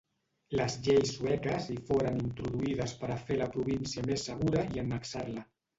[0.59, 5.51] Les lleis sueques hi foren introduïdes per a fer la província més segura i annexar-la.